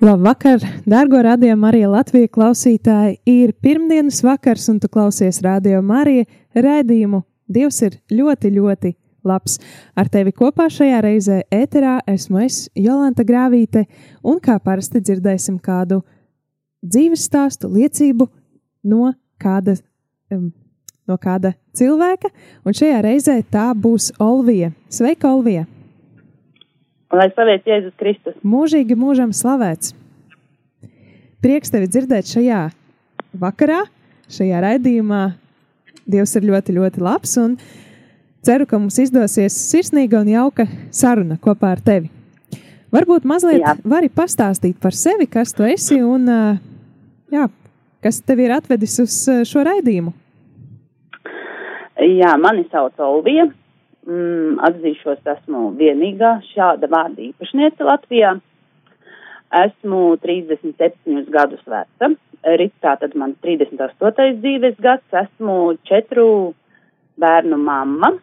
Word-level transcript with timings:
Labvakar, 0.00 0.62
dārgo 0.88 1.18
radio 1.20 1.52
Marija 1.60 1.90
Latvija 1.92 2.30
klausītāji! 2.32 3.18
Ir 3.28 3.50
pirmdienas 3.60 4.22
vakars, 4.24 4.64
un 4.72 4.78
tu 4.80 4.88
klausies 4.88 5.42
radio 5.44 5.82
Marija 5.84 6.24
raidījumu. 6.56 7.18
Dievs 7.52 7.82
ir 7.84 7.98
ļoti, 8.08 8.48
ļoti 8.54 8.94
labs. 9.28 9.58
Ar 9.92 10.08
tevi 10.08 10.32
kopā 10.32 10.70
šajā 10.72 11.02
reizē 11.04 11.42
ēterā 11.52 11.98
esmu 12.08 12.40
es, 12.46 12.62
Jolanta 12.72 13.26
Grāvīte, 13.28 13.82
un 14.24 14.38
kā 14.40 14.56
parasti 14.64 15.02
dzirdēsim 15.04 15.58
kādu 15.60 15.98
dzīves 16.80 17.26
stāstu, 17.28 17.68
liecību 17.68 18.30
no 18.88 19.10
kāda, 19.36 19.74
um, 20.32 20.48
no 21.04 21.18
kāda 21.20 21.52
cilvēka, 21.76 22.32
un 22.64 22.80
šajā 22.80 23.04
reizē 23.04 23.36
tā 23.52 23.68
būs 23.76 24.14
Olvija. 24.16 24.72
Sveika, 24.88 25.28
Olvija! 25.28 25.66
Un 27.10 27.18
lai 27.18 27.26
slavēts 27.32 27.66
Jēzus 27.66 27.96
Kristus. 27.98 28.36
Mūžīgi 28.46 28.94
mūžam 28.98 29.32
slavēts! 29.34 29.96
Prieks 31.42 31.72
tevi 31.72 31.88
dzirdēt 31.90 32.28
šajā 32.30 32.60
vakarā, 33.40 33.80
šajā 34.30 34.60
raidījumā. 34.62 35.22
Dievs 36.10 36.36
ir 36.38 36.46
ļoti, 36.46 36.74
ļoti 36.76 37.02
labs 37.02 37.34
un 37.40 37.56
ceru, 38.46 38.66
ka 38.68 38.78
mums 38.78 38.98
izdosies 39.02 39.56
sirsnīga 39.70 40.20
un 40.22 40.30
jauka 40.30 40.66
saruna 40.94 41.38
kopā 41.42 41.74
ar 41.74 41.82
tevi. 41.82 42.10
Varbūt 42.94 43.26
mazliet 43.28 43.62
Jā. 43.62 43.76
vari 43.86 44.10
pastāstīt 44.10 44.78
par 44.82 44.94
sevi, 44.94 45.26
kas 45.30 45.54
tu 45.54 45.66
esi 45.66 46.00
un 46.02 46.26
jā, 47.30 47.46
kas 48.02 48.22
tevi 48.26 48.46
ir 48.48 48.54
atvedis 48.56 48.98
uz 49.02 49.16
šo 49.50 49.64
raidījumu. 49.66 50.14
Jā, 52.00 52.34
mani 52.40 52.64
sauc 52.72 52.98
Olvija. 53.02 53.50
Mm, 54.08 54.56
atzīšos, 54.64 55.20
esmu 55.28 55.74
vienīgā 55.76 56.38
šāda 56.54 56.88
vārda 56.88 57.20
īpašniece 57.26 57.84
Latvijā. 57.84 58.38
Esmu 59.60 60.16
37 60.22 61.26
gadus 61.34 61.60
veca. 61.68 62.08
Ritā 62.60 62.94
tad 63.02 63.16
man 63.20 63.34
38. 63.44 64.38
dzīves 64.40 64.78
gads. 64.80 65.04
Esmu 65.24 65.76
četru 65.84 66.26
bērnu 67.20 67.58
mamma. 67.60 68.14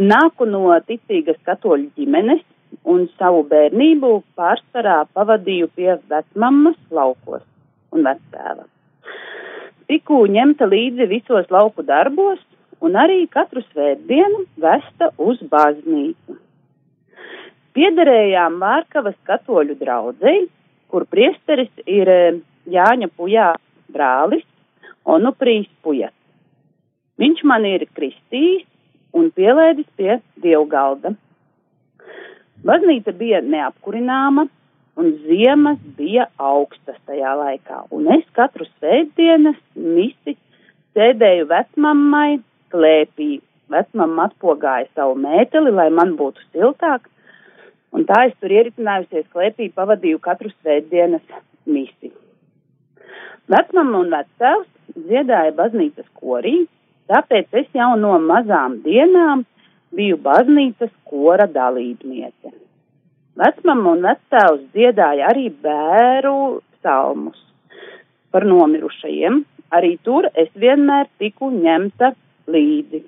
Nāku 0.00 0.48
no 0.48 0.64
ticīgas 0.88 1.36
katoļu 1.44 1.90
ģimenes 1.98 2.40
un 2.88 3.04
savu 3.18 3.42
bērnību 3.50 4.14
pārsvarā 4.38 5.02
pavadīju 5.12 5.68
pie 5.76 5.90
vecmammas 6.08 6.78
laukos 6.90 7.44
un 7.92 8.08
vectēva. 8.08 8.64
Tiku 9.92 10.22
ņemta 10.24 10.64
līdzi 10.72 11.10
visos 11.10 11.52
lauku 11.52 11.84
darbos 11.84 12.40
un 12.82 12.96
arī 12.98 13.24
katru 13.30 13.62
svētdienu 13.70 14.44
vesta 14.60 15.12
uz 15.22 15.40
baznīcu. 15.52 16.38
Piederējām 17.72 18.58
Vārkavas 18.60 19.16
katoļu 19.28 19.78
draudzei, 19.80 20.48
kur 20.92 21.06
priesteris 21.08 21.70
ir 21.86 22.10
eh, 22.10 22.40
Jāņa 22.68 23.08
Pujā 23.16 23.52
brālis 23.92 24.44
Onuprīs 25.08 25.70
Pujas. 25.82 26.12
Viņš 27.18 27.42
man 27.48 27.64
ir 27.68 27.86
kristījis 27.96 28.66
un 29.16 29.30
pielaidis 29.34 29.88
pie 29.96 30.18
dievgalda. 30.42 31.14
Baznīca 32.62 33.14
bija 33.16 33.40
neapkurināma 33.42 34.46
un 35.00 35.10
ziemas 35.24 35.80
bija 35.96 36.28
augstas 36.38 36.98
tajā 37.08 37.32
laikā, 37.38 37.86
un 37.90 38.08
es 38.14 38.24
katru 38.36 38.66
svētdienas 38.76 39.58
misi 39.74 40.36
sēdēju 40.94 41.48
vecmammai 41.50 42.42
klēpī. 42.72 43.30
Vecmamma 43.72 44.26
atpogāja 44.28 44.88
savu 44.92 45.14
mēteli, 45.22 45.70
lai 45.72 45.88
man 45.94 46.16
būtu 46.18 46.42
siltāk, 46.50 47.06
un 47.96 48.04
tā 48.08 48.26
es 48.28 48.34
tur 48.40 48.52
ieritinājusies 48.52 49.30
klēpī 49.32 49.70
pavadīju 49.72 50.20
katru 50.20 50.50
svētdienas 50.58 51.24
misi. 51.64 52.12
Vecmamma 53.52 54.02
un 54.02 54.12
vectēvs 54.12 54.68
dziedāja 55.06 55.54
baznīcas 55.56 56.08
korī, 56.20 56.66
tāpēc 57.08 57.62
es 57.62 57.70
jau 57.76 57.94
no 58.00 58.18
mazām 58.20 58.80
dienām 58.84 59.46
biju 59.96 60.18
baznīcas 60.24 60.92
kora 61.08 61.48
dalībniece. 61.50 62.52
Vecmamma 63.40 63.94
un 63.96 64.04
vectēvs 64.04 64.66
dziedāja 64.74 65.30
arī 65.32 65.48
bēru 65.64 66.60
psalmus 66.76 67.40
par 68.32 68.44
nomirušajiem. 68.48 69.42
Arī 69.72 69.94
tur 70.04 70.28
es 70.36 70.50
vienmēr 70.52 71.08
tiku 71.20 71.48
ņemta 71.52 72.12
līdzi. 72.50 73.02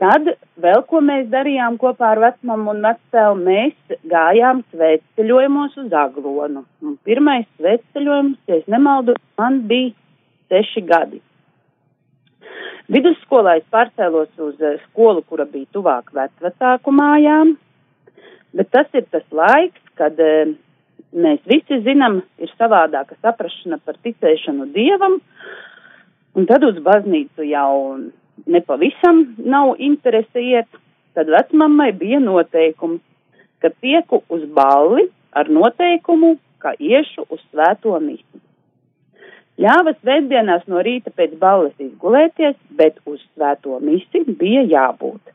Tad 0.00 0.30
vēl 0.64 0.84
ko 0.88 1.02
mēs 1.04 1.26
darījām 1.28 1.76
kopā 1.80 2.14
ar 2.14 2.22
vecmamu 2.22 2.72
un 2.72 2.78
vectēvu, 2.86 3.34
mēs 3.44 3.96
gājām 4.08 4.62
svētceļojumos 4.72 5.76
uz 5.82 5.96
Aglonu. 6.02 6.64
Un 6.80 6.94
pirmais 7.04 7.44
svētceļojums, 7.58 8.38
ja 8.48 8.60
es 8.62 8.70
nemaldu, 8.72 9.18
man 9.36 9.60
bija 9.68 9.92
seši 10.48 10.84
gadi. 10.88 11.20
Vidusskolā 12.90 13.58
es 13.60 13.66
pārcēlos 13.70 14.32
uz 14.40 14.62
eh, 14.64 14.80
skolu, 14.88 15.22
kura 15.28 15.44
bija 15.46 15.68
tuvāk 15.76 16.08
vecvecāku 16.16 16.94
mājām, 16.96 17.52
bet 18.56 18.72
tas 18.74 18.88
ir 18.96 19.04
tas 19.12 19.26
laiks, 19.30 19.82
kad 20.00 20.18
e, 20.18 20.56
mēs 21.14 21.44
visi 21.46 21.78
zinām, 21.84 22.18
ir 22.42 22.50
savādāka 22.56 23.14
saprašana 23.20 23.78
par 23.84 23.98
ticēšanu 24.02 24.70
Dievam, 24.74 25.20
un 26.34 26.46
tad 26.50 26.64
uz 26.64 26.78
baznīcu 26.84 27.46
jau 27.48 27.74
nepavisam 28.46 29.24
nav 29.38 29.74
interese 29.78 30.42
iet, 30.42 30.68
tad 31.14 31.30
vecmammai 31.32 31.90
bija 31.92 32.20
noteikums, 32.22 33.02
ka 33.60 33.72
tieku 33.82 34.22
uz 34.28 34.46
balli 34.56 35.08
ar 35.36 35.50
noteikumu, 35.50 36.36
ka 36.60 36.72
iešu 36.78 37.26
uz 37.28 37.40
svēto 37.50 37.96
misi. 38.00 38.40
Ļāva 39.60 39.92
svētdienās 39.98 40.64
no 40.72 40.80
rīta 40.84 41.12
pēc 41.12 41.34
balles 41.40 41.74
izgulēties, 41.82 42.56
bet 42.78 42.96
uz 43.04 43.20
svēto 43.34 43.76
misi 43.84 44.22
bija 44.24 44.62
jābūt. 44.64 45.34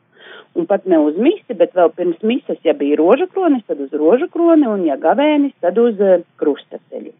Un 0.56 0.66
pat 0.66 0.86
ne 0.88 0.98
uz 0.98 1.18
misi, 1.20 1.54
bet 1.54 1.74
vēl 1.76 1.92
pirms 1.94 2.22
mises, 2.26 2.58
ja 2.64 2.72
bija 2.74 2.96
roža 2.98 3.28
kronis, 3.30 3.62
tad 3.68 3.82
uz 3.84 3.92
roža 3.92 4.26
kroni, 4.32 4.66
un 4.66 4.86
ja 4.88 4.96
gavēnis, 4.98 5.52
tad 5.60 5.78
uz 5.78 6.00
uh, 6.00 6.24
krustaceļu. 6.40 7.12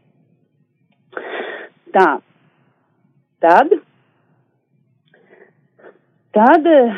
Tā. 1.94 2.08
Tad 3.46 3.76
Tad 6.34 6.66
eh, 6.66 6.96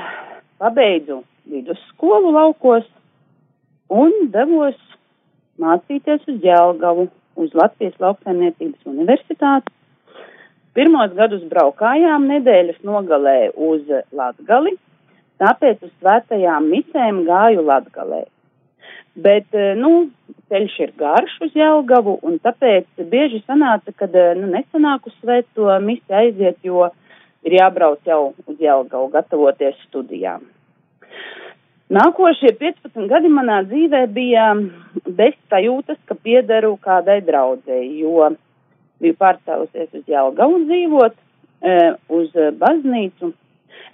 pabeidzu 0.59 1.21
vidusskolu 1.47 2.31
laukos 2.35 2.87
un 4.03 4.15
devos 4.33 4.79
mācīties 5.61 6.25
uz 6.33 6.41
Jelgavu, 6.43 7.05
uz 7.39 7.53
Latvijas 7.61 8.00
lauksaimniecības 8.03 8.89
universitāti. 8.95 9.71
Pirmos 10.75 11.12
gadus 11.21 11.45
braukājām 11.53 12.27
nedēļas 12.33 12.81
nogalē 12.91 13.37
uz 13.69 13.85
Latgali, 14.11 14.75
tāpēc 15.39 15.85
uz 15.87 15.94
svētajām 16.01 16.67
misēm 16.73 17.23
gāju 17.29 17.69
Latgalē. 17.69 18.25
Bet, 19.19 19.49
eh, 19.56 19.75
nu, 19.75 20.09
ceļš 20.49 20.75
ir 20.85 20.93
garš 20.99 21.35
uz 21.49 21.56
Jelgavu, 21.59 22.19
un 22.23 22.38
tāpēc 22.43 22.87
bieži 23.11 23.43
sanāca, 23.47 23.93
ka, 23.97 24.06
nu, 24.38 24.50
nesanāk 24.53 25.09
uz 25.11 25.17
svēto 25.19 25.73
misi 25.82 26.15
aiziet, 26.15 26.61
jo 26.62 26.87
ir 27.43 27.59
jābrauc 27.59 28.06
jau 28.06 28.35
uz 28.47 28.62
Jelgavu, 28.62 29.11
gatavoties 29.15 29.75
studijām. 29.88 30.47
Nākošie 31.88 32.53
15 32.61 33.09
gadi 33.09 33.31
manā 33.32 33.62
dzīvē 33.65 34.03
bija 34.12 34.50
bez 35.06 35.37
sajūtas, 35.49 35.97
ka 36.05 36.15
piederu 36.15 36.75
kādai 36.85 37.23
draudzēji, 37.25 38.03
jo 38.05 38.29
biju 39.00 39.17
pārcēlusies 39.17 39.94
uz 39.97 40.11
Jelgavu 40.11 40.61
dzīvot, 40.67 41.17
e, 41.65 41.76
uz 42.12 42.35
baznīcu. 42.61 43.32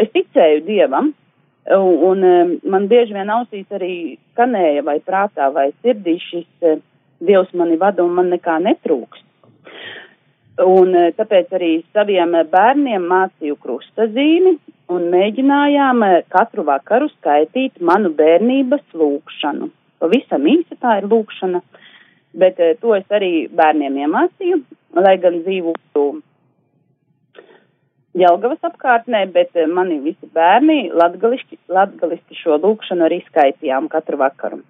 Es 0.03 0.11
ticēju 0.11 0.65
Dievam, 0.67 1.12
un, 1.72 2.25
e, 2.25 2.58
man 2.69 2.88
bieži 2.90 3.16
vien 3.16 3.31
ausīs 3.32 3.70
arī 3.72 3.94
skanēja 4.32 4.82
vai 4.84 4.99
prātā 5.00 5.49
vai 5.55 5.70
sirdī 5.81 6.19
šis 6.20 6.49
e, 6.61 6.76
Dievs 7.25 7.55
mani 7.55 7.78
vada 7.81 8.05
un 8.05 8.12
man 8.19 8.28
nekā 8.32 8.58
netrūks. 8.61 9.22
Un 10.62 10.94
eh, 10.94 11.11
tāpēc 11.19 11.55
arī 11.56 11.70
saviem 11.94 12.37
bērniem 12.50 13.06
mācīju 13.11 13.56
krustazīmi 13.62 14.52
un 14.94 15.08
mēģinājām 15.11 16.05
eh, 16.06 16.20
katru 16.31 16.62
vakaru 16.69 17.08
skaitīt 17.16 17.81
manu 17.81 18.12
bērnības 18.14 18.84
lūkšanu. 18.94 19.70
Pavisam 19.99 20.46
īsi 20.46 20.78
tā 20.78 20.99
ir 21.00 21.08
lūkšana, 21.11 21.62
bet 22.38 22.61
to 22.82 22.94
es 22.94 23.11
arī 23.11 23.49
bērniem 23.50 23.99
iemācīju, 24.05 24.61
lai 25.00 25.16
gan 25.22 25.40
dzīvotu 25.43 26.05
Jelgavas 28.14 28.62
apkārtnē, 28.62 29.25
bet 29.34 29.56
mani 29.75 29.96
visi 30.05 30.28
bērni 30.37 30.93
latgaliski, 30.94 31.58
latgaliski 31.66 32.37
šo 32.38 32.61
lūkšanu 32.62 33.08
arī 33.08 33.19
skaitījām 33.26 33.88
katru 33.90 34.20
vakaru. 34.20 34.61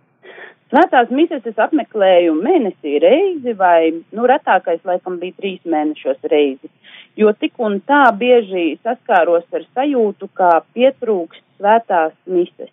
Svētās 0.73 1.11
mises 1.13 1.45
es 1.47 1.59
apmeklēju 1.61 2.33
mēnesī 2.41 2.97
reizi, 3.05 3.53
vai, 3.59 3.93
nu, 4.17 4.25
retākais 4.31 4.81
laikam 4.89 5.21
bija 5.21 5.37
trīs 5.37 5.61
mēnešos 5.69 6.25
reizi, 6.33 6.73
jo 7.21 7.35
tik 7.37 7.61
un 7.61 7.77
tā 7.85 8.07
bieži 8.17 8.79
saskāros 8.81 9.45
ar 9.53 9.69
sajūtu, 9.77 10.31
kā 10.33 10.51
pietrūkst 10.73 11.45
svētās 11.61 12.17
mises. 12.25 12.73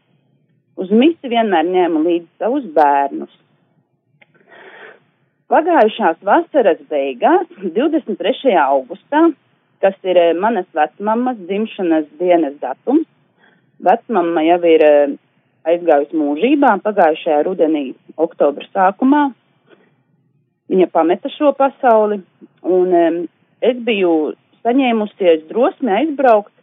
Uz 0.79 0.89
misi 0.95 1.35
vienmēr 1.35 1.67
ņēmu 1.67 2.07
līdzi 2.07 2.29
savus 2.39 2.65
bērnus. 2.79 3.35
Pagājušās 5.51 6.23
vasaras 6.23 6.79
beigās, 6.87 7.47
23. 7.59 8.55
augustā, 8.63 9.27
kas 9.81 9.97
ir 10.07 10.17
eh, 10.17 10.31
manas 10.37 10.67
vecmammas 10.77 11.39
dzimšanas 11.49 12.07
dienas 12.19 12.55
datums, 12.61 13.07
vecmamma 13.81 14.45
jau 14.45 14.59
ir 14.69 14.85
eh, 14.87 15.13
aizgājusi 15.71 16.17
mūžībā 16.17 16.75
pagājušajā 16.85 17.43
rudenī, 17.47 17.85
oktobra 18.17 18.65
sākumā. 18.71 19.27
Viņa 20.71 20.87
pameta 20.93 21.29
šo 21.33 21.51
pasauli, 21.57 22.21
un 22.63 22.93
es 23.59 23.79
biju 23.85 24.33
saņēmusies 24.63 25.47
drosmi 25.49 25.91
aizbraukt, 25.97 26.53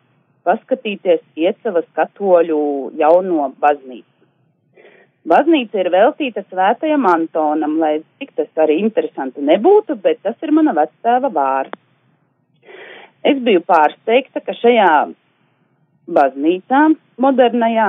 paskatīties 0.48 1.20
Iecavas 1.36 1.86
katoļu 1.98 2.60
jauno 2.98 3.50
baznīcu. 3.60 4.06
Baznīca 5.28 5.82
ir 5.82 5.90
veltīta 5.92 6.44
svētajam 6.46 7.04
Antonam, 7.10 7.76
lai 7.82 7.98
cik 8.20 8.32
tas 8.38 8.62
arī 8.64 8.78
interesanti 8.80 9.44
nebūtu, 9.44 9.98
bet 10.00 10.22
tas 10.24 10.38
ir 10.46 10.54
mana 10.56 10.72
vectēva 10.76 11.28
vārds. 11.34 11.76
Es 13.26 13.38
biju 13.42 13.62
pārsteigta, 13.66 14.40
ka 14.44 14.54
šajā 14.54 14.90
baznīcā, 16.14 16.82
modernajā, 17.18 17.88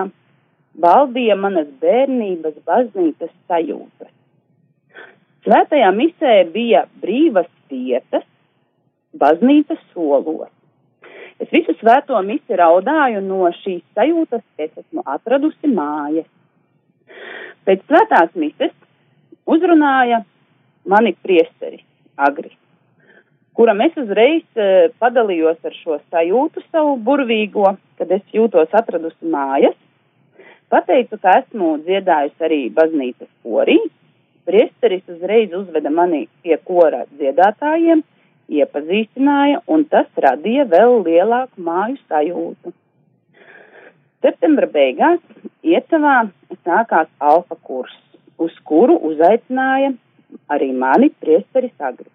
valdīja 0.79 1.35
manas 1.39 1.69
bērnības 1.81 2.57
baznīcas 2.65 3.31
sajūtas. 3.47 4.11
Svētajā 5.45 5.91
misē 5.95 6.33
bija 6.53 6.83
brīvas 7.01 7.47
vietas 7.71 8.25
baznīcas 9.15 9.79
solos. 9.93 10.49
Es 11.39 11.47
visu 11.55 11.71
svēto 11.79 12.19
misi 12.25 12.57
raudāju 12.59 13.21
no 13.23 13.47
šīs 13.61 13.83
sajūtas, 13.95 14.43
ka 14.57 14.65
es 14.65 14.73
esmu 14.81 15.05
atradusi 15.07 15.71
mājas. 15.71 16.27
Pēc 17.63 17.85
svētās 17.87 18.35
mises 18.35 18.73
uzrunāja 19.47 20.23
mani 20.89 21.15
priesteris 21.23 21.85
Agris, 22.19 22.58
kuram 23.59 23.83
es 23.83 23.99
uzreiz 23.99 24.45
uh, 24.55 24.87
padalījos 25.03 25.59
ar 25.67 25.77
šo 25.81 25.99
sajūtu 26.07 26.63
savu 26.69 26.95
burvīgo, 27.03 27.75
kad 27.99 28.11
es 28.15 28.23
jūtos 28.31 28.71
atradusi 28.71 29.27
mājas 29.27 29.75
Pateicu, 30.69 31.17
ka 31.17 31.39
esmu 31.39 31.79
dziedājusi 31.81 32.45
arī 32.45 32.59
baznīcas 32.73 33.29
korī. 33.41 33.79
Priesteris 34.45 35.01
uzreiz 35.09 35.53
uzveda 35.57 35.89
mani 35.89 36.27
pie 36.43 36.57
kora 36.65 37.07
dziedātājiem, 37.09 38.03
iepazīstināja, 38.53 39.63
un 39.65 39.85
tas 39.89 40.05
radīja 40.25 40.67
vēl 40.69 41.01
lielāku 41.07 41.65
māju 41.65 41.97
sajūtu. 42.11 42.73
Septembra 44.21 44.69
beigās 44.69 45.19
Ietavā 45.65 46.19
sākās 46.61 47.09
alfa 47.17 47.57
kurs, 47.65 47.97
uz 48.37 48.53
kuru 48.69 48.99
uzaicināja 49.09 49.95
arī 50.53 50.69
mani 50.85 51.09
priesteris 51.17 51.73
Agri. 51.81 52.09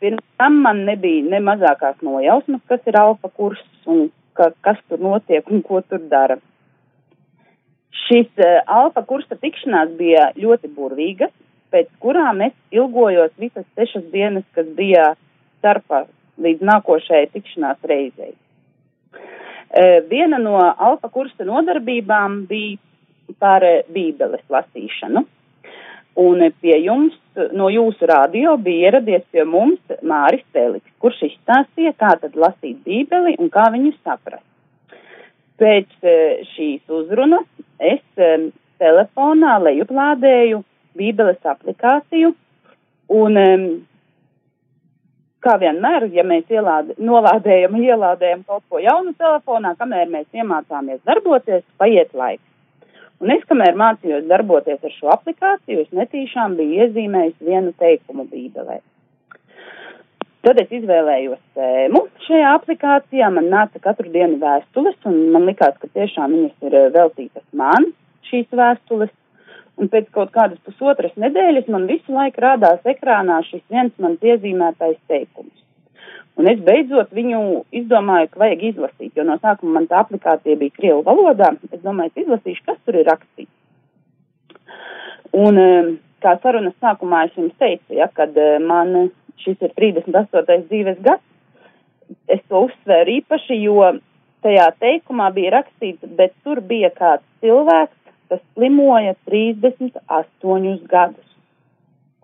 Pirms 0.00 0.24
tam 0.40 0.60
man 0.64 0.84
nebija 0.88 1.26
ne 1.30 1.40
mazākās 1.46 2.00
nojausmas, 2.02 2.62
kas 2.68 2.80
ir 2.90 2.98
alfa 2.98 3.28
kurs 3.36 3.62
un 3.86 4.08
ka, 4.34 4.50
kas 4.64 4.80
tur 4.88 5.02
notiek 5.02 5.46
un 5.50 5.62
ko 5.62 5.82
tur 5.86 6.02
dara. 6.10 6.38
Šis 8.06 8.42
alfa 8.66 9.04
kursa 9.06 9.38
tikšanās 9.38 9.92
bija 9.98 10.30
ļoti 10.38 10.70
burvīgas, 10.74 11.32
pēc 11.70 11.90
kurām 12.02 12.42
es 12.46 12.54
ilgojos 12.74 13.30
visas 13.38 13.66
sešas 13.78 14.06
dienas, 14.10 14.46
kas 14.56 14.66
bija 14.74 15.12
starpā 15.60 16.04
līdz 16.40 16.64
nākošajai 16.66 17.30
tikšanās 17.34 17.84
reizei. 17.86 18.32
Viena 20.10 20.40
no 20.42 20.56
alfa 20.58 21.10
kursa 21.14 21.46
nodarbībām 21.46 22.46
bija 22.50 22.80
par 23.38 23.62
bībeles 23.94 24.42
lasīšanu. 24.50 25.22
Un 26.20 26.42
pie 26.60 26.76
jums, 26.84 27.14
no 27.56 27.70
jūsu 27.72 28.04
radio, 28.10 28.56
bija 28.60 28.90
ieradies 28.90 29.22
pie 29.32 29.44
mums 29.48 30.00
Māris 30.04 30.44
Teliks, 30.52 30.90
kurš 31.00 31.22
izstāstīja, 31.30 31.94
kā 31.96 32.12
tad 32.20 32.36
lasīt 32.36 32.82
bībeli 32.84 33.38
un 33.40 33.48
kā 33.52 33.70
viņu 33.72 33.94
saprast. 34.02 34.44
Pēc 35.60 36.10
šīs 36.54 36.92
uzrunas 36.92 37.46
es 37.78 38.02
telefonā 38.80 39.58
lejuplādēju 39.64 40.60
Bībeles 40.96 41.40
aplikāciju 41.46 42.34
un, 43.16 43.40
kā 45.44 45.56
vienmēr, 45.60 46.08
ja 46.12 46.24
mēs 46.26 46.52
ielāde, 46.52 46.96
nolādējam, 47.00 47.76
ielādējam 47.80 48.44
kaut 48.48 48.64
ko 48.68 48.80
jaunu 48.82 49.14
telefonā, 49.18 49.74
kamēr 49.80 50.10
mēs 50.12 50.28
iemācāmies 50.36 51.00
darboties, 51.08 51.64
paiet 51.80 52.12
laiks. 52.16 52.49
Un 53.20 53.34
es, 53.34 53.42
kamēr 53.48 53.76
mācījos 53.76 54.24
darboties 54.30 54.80
ar 54.80 54.94
šo 54.94 55.10
aplikāciju, 55.12 55.82
es 55.84 55.92
netīšām 55.96 56.56
biju 56.56 56.86
iezīmējis 56.86 57.36
vienu 57.44 57.74
teikumu 57.80 58.24
Bībelē. 58.30 58.78
Tad 60.40 60.56
es 60.62 60.70
izvēlējos 60.72 61.40
tēmu 61.58 62.00
šajā 62.24 62.54
aplikācijā. 62.56 63.28
Man 63.36 63.50
nāca 63.52 63.82
katru 63.84 64.08
dienu 64.14 64.38
vēstules, 64.40 64.96
un 65.10 65.18
man 65.34 65.44
likās, 65.50 65.76
ka 65.82 65.90
tiešām 65.92 66.32
viņas 66.32 66.68
ir 66.68 66.76
eh, 66.78 66.86
veltītas 66.94 67.44
man, 67.52 67.90
šīs 68.30 68.48
vēstules. 68.62 69.12
Un 69.80 69.88
pēc 69.92 70.08
kaut 70.16 70.32
kādas 70.32 70.60
pusotras 70.64 71.12
nedēļas 71.20 71.68
man 71.72 71.86
visu 71.88 72.12
laiku 72.16 72.40
rādās 72.44 72.88
ekrānā 72.88 73.42
šis 73.50 73.62
viens 73.72 73.92
man 74.00 74.16
piezīmētais 74.20 74.96
teikums. 75.12 75.59
Un 76.40 76.48
es 76.48 76.60
beidzot 76.64 77.10
viņu 77.12 77.38
izdomāju, 77.82 78.30
ka 78.32 78.40
vajag 78.40 78.62
izlasīt, 78.70 79.10
jo 79.16 79.26
no 79.28 79.34
sākuma 79.42 79.74
man 79.76 79.88
tā 79.90 79.98
aplikācija 80.00 80.56
bija 80.56 80.72
krievu 80.72 81.02
valodā. 81.04 81.50
Es 81.68 81.82
domāju, 81.84 82.14
ka 82.14 82.22
izlasīšu, 82.22 82.62
kas 82.64 82.78
tur 82.86 82.96
ir 82.96 83.08
rakstīts. 83.10 83.52
Un 85.36 85.60
eh, 85.60 85.90
kā 86.24 86.32
sarunas 86.40 86.76
sākumā 86.80 87.26
es 87.28 87.36
jums 87.36 87.52
teicu, 87.60 87.92
ja, 87.98 88.08
kad 88.16 88.32
eh, 88.40 88.56
man 88.64 89.10
šis 89.44 89.60
ir 89.66 89.74
38. 89.76 90.56
dzīves 90.70 91.02
gads. 91.04 91.26
Es 92.32 92.40
to 92.48 92.64
uzsvēru 92.70 93.18
īpaši, 93.20 93.60
jo 93.66 93.90
tajā 94.42 94.70
teikumā 94.80 95.28
bija 95.36 95.58
rakstīts, 95.58 96.08
bet 96.16 96.32
tur 96.44 96.62
bija 96.64 96.88
kāds 96.96 97.26
cilvēks, 97.44 98.16
kas 98.32 98.40
slimoja 98.54 99.12
38 99.28 100.88
gadus. 100.88 101.28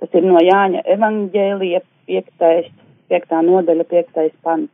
Tas 0.01 0.17
ir 0.17 0.25
no 0.25 0.41
Jāņa 0.41 0.87
evaņģēlija 0.97 1.85
5. 2.09 2.73
5. 3.13 3.35
nodaļa 3.49 3.89
5. 3.91 4.31
pants. 4.43 4.73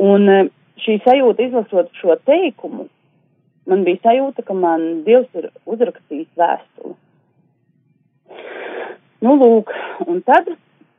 Un 0.00 0.28
e, 0.28 0.38
šī 0.80 0.96
sajūta 1.04 1.46
izlasot 1.46 1.92
šo 2.00 2.16
teikumu, 2.28 2.88
man 3.68 3.84
bija 3.84 4.00
sajūta, 4.08 4.44
ka 4.46 4.56
man 4.56 5.04
Dievs 5.06 5.28
ir 5.36 5.50
uzrakstījis 5.68 6.30
vēstuli. 6.40 6.96
Nu, 9.20 9.36
lūk, 9.36 9.72
un 10.08 10.22
tad 10.24 10.48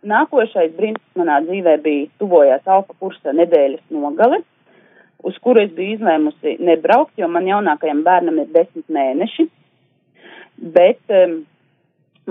Nākošais 0.01 0.71
brīnums 0.73 1.17
manā 1.19 1.37
dzīvē 1.45 1.75
bija 1.83 2.07
tuvojās 2.17 2.65
alfa 2.65 2.95
kursa 2.97 3.35
nedēļas 3.37 3.83
nogale, 3.93 4.39
uz 5.21 5.35
kuru 5.45 5.61
es 5.61 5.73
biju 5.75 5.99
izlēmusi 5.99 6.55
nebraukt, 6.57 7.13
jo 7.21 7.29
man 7.29 7.45
jaunākajam 7.45 8.01
bērnam 8.07 8.39
ir 8.41 8.47
desmit 8.55 8.87
mēneši. 8.89 9.45
Bet 10.73 11.13
um, 11.13 11.35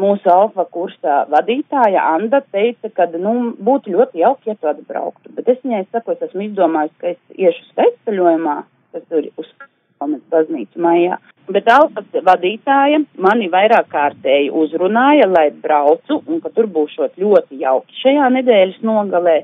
mūsu 0.00 0.30
alfa 0.33 0.64
kursa 0.75 1.25
vadītāja 1.33 2.04
Anda 2.16 2.42
teica, 2.52 2.90
ka 2.97 3.09
nu, 3.14 3.35
būtu 3.61 3.95
ļoti 3.95 4.23
jauki, 4.25 4.50
ja 4.50 4.57
tu 4.57 4.71
atbrauktu. 4.71 5.33
Bet 5.37 5.49
es 5.52 5.61
viņai 5.64 5.85
saku, 5.90 6.16
es 6.16 6.25
esmu 6.28 6.49
izdomājis, 6.49 6.97
ka 7.00 7.12
es 7.14 7.21
iešu 7.37 7.69
sveikceļojumā, 7.73 8.57
tas 8.95 9.21
ir 9.21 9.30
uz 9.40 9.52
Kalnes 10.00 10.23
baznīcu 10.33 10.80
maijā. 10.80 11.19
Bet 11.52 11.66
Alfas 11.69 12.23
vadītāja 12.25 13.02
mani 13.21 13.50
vairāk 13.52 13.90
kārtēji 13.92 14.49
uzrunāja, 14.62 15.26
lai 15.28 15.50
braucu 15.64 16.23
un 16.25 16.40
ka 16.40 16.52
tur 16.54 16.71
būšot 16.73 17.19
ļoti 17.21 17.59
jauki 17.61 17.99
šajā 18.00 18.30
nedēļas 18.38 18.78
nogalē. 18.87 19.42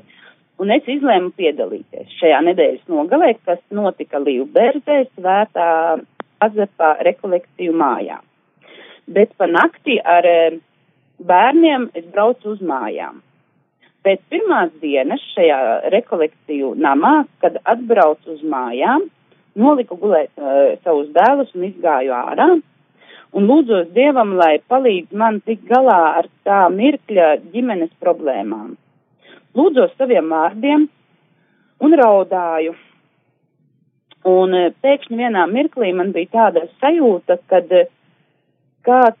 Un 0.57 0.73
es 0.73 0.87
izlēmu 0.89 1.29
piedalīties 1.37 2.15
šajā 2.17 2.39
nedēļas 2.47 2.89
nogalē, 2.89 3.35
kas 3.45 3.61
notika 3.69 4.17
Līvberzē 4.23 5.03
svētā 5.11 5.67
Azepā 6.41 6.95
rekolekciju 7.05 7.77
mājā. 7.77 8.17
Bet 9.07 9.31
pa 9.39 9.47
nakti 9.47 9.97
ar 10.03 10.25
eh, 10.27 10.59
bērniem 11.23 11.89
es 11.95 12.05
braucu 12.11 12.55
uz 12.55 12.61
mājām. 12.61 13.23
pēc 14.07 14.21
pirmās 14.31 14.71
dienas 14.79 15.23
šajā 15.33 15.59
rekolekciju 15.91 16.73
namā, 16.79 17.25
kad 17.43 17.57
atbraucu 17.67 18.37
uz 18.37 18.43
mājām, 18.47 19.09
noliku 19.59 19.97
gulēt 19.99 20.31
uh, 20.39 20.77
savus 20.85 21.09
dēlus 21.15 21.51
un 21.57 21.65
izgāju 21.67 22.13
ārā. 22.15 22.49
Un 23.35 23.47
lūdzos 23.49 23.89
Dievam, 23.95 24.37
lai 24.39 24.61
palīdz 24.71 25.11
man 25.17 25.41
tikt 25.43 25.65
galā 25.67 25.97
ar 26.21 26.29
tā 26.47 26.61
mirkļa 26.71 27.33
ģimenes 27.51 27.91
problēmām. 28.03 28.77
Lūdzos 29.57 29.91
saviem 29.97 30.31
vārdiem 30.31 30.87
un 31.83 31.97
raudāju. 32.01 32.77
Un 34.27 34.55
uh, 34.55 34.71
pēkšņi 34.83 35.19
vienā 35.19 35.43
mirklī 35.51 35.91
man 35.97 36.15
bija 36.15 36.31
tāda 36.37 36.67
sajūta, 36.79 37.41
kad 37.51 37.75
uh, 37.75 37.91
kāds 38.87 39.19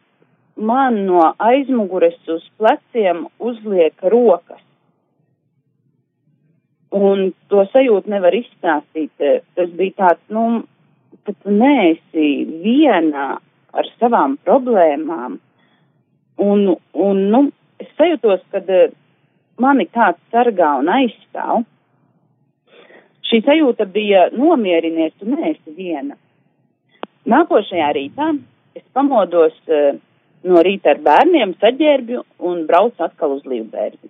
man 0.57 1.03
no 1.05 1.33
aizmugures 1.37 2.17
uz 2.33 2.45
pleciem 2.57 3.27
uzliek 3.39 3.93
rokas. 4.01 4.63
Un 6.97 7.31
to 7.51 7.65
sajūtu 7.73 8.09
nevar 8.09 8.35
izstāstīt. 8.37 9.11
Tas 9.19 9.73
bija 9.77 9.95
tāds, 10.01 10.23
nu, 10.33 10.63
ka 11.27 11.35
tu 11.35 11.53
neesi 11.53 12.29
viena 12.63 13.35
ar 13.73 13.89
savām 13.99 14.37
problēmām. 14.47 15.37
Un, 16.47 16.63
un 16.93 17.23
nu, 17.33 17.41
es 17.81 17.89
sajūtos, 17.99 18.45
ka 18.53 18.61
mani 19.61 19.87
kāds 19.91 20.21
sargā 20.33 20.77
un 20.79 20.89
aizstāv. 20.93 21.65
Šī 23.27 23.41
sajūta 23.43 23.85
bija 23.91 24.29
nomierinies, 24.31 25.17
tu 25.19 25.27
neesi 25.27 25.73
viena. 25.75 26.15
Nākošajā 27.27 27.89
rītā 27.97 28.31
es 28.77 28.85
pamodos 28.95 29.55
uh, 29.67 29.97
no 30.47 30.61
rīta 30.65 30.93
ar 30.93 31.01
bērniem, 31.03 31.55
saģērbju 31.61 32.23
un 32.49 32.65
braucu 32.69 33.03
atkal 33.03 33.37
uz 33.37 33.45
Līvbērzi. 33.47 34.09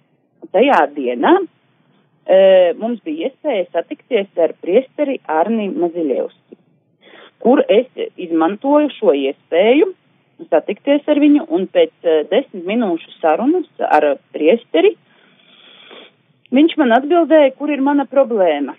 Tajā 0.54 0.80
dienā 0.96 1.34
e, 1.38 2.74
mums 2.80 3.02
bija 3.06 3.28
iespēja 3.28 3.68
satikties 3.74 4.30
ar 4.44 4.54
priesteri 4.64 5.18
Arni 5.28 5.68
Maziļevski, 5.74 6.58
kur 7.44 7.64
es 7.68 7.88
izmantoju 8.16 8.94
šo 8.96 9.16
iespēju 9.18 9.92
satikties 10.52 11.08
ar 11.10 11.20
viņu 11.20 11.48
un 11.58 11.68
pēc 11.74 11.94
e, 12.06 12.18
desmit 12.32 12.68
minūšu 12.70 13.18
sarunas 13.18 13.68
ar 13.84 14.14
priesteri 14.36 14.96
viņš 16.54 16.78
man 16.80 16.96
atbildēja, 16.96 17.56
kur 17.58 17.72
ir 17.74 17.84
mana 17.84 18.08
problēma. 18.08 18.78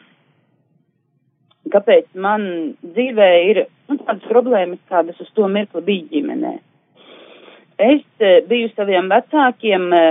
Kāpēc 1.73 2.09
man 2.15 2.45
dzīvē 2.83 3.29
ir 3.51 3.65
nu, 3.89 3.99
tādas 3.99 4.25
problēmas, 4.31 4.81
kādas 4.91 5.21
uz 5.23 5.31
to 5.37 5.49
mirkli 5.53 5.83
bija 5.85 6.09
ģimenē. 6.15 6.55
Es 7.79 8.03
eh, 8.19 8.41
biju 8.49 8.73
saviem 8.75 9.07
vecākiem 9.11 9.87
eh, 9.95 10.09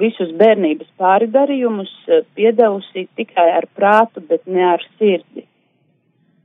visus 0.00 0.32
bērnības 0.40 0.90
pāridarījumus 0.98 1.92
eh, 2.08 2.24
piedevusi 2.34 3.06
tikai 3.18 3.46
ar 3.60 3.68
prātu, 3.76 4.22
bet 4.26 4.46
ne 4.46 4.66
ar 4.72 4.84
sirdi. 4.98 5.46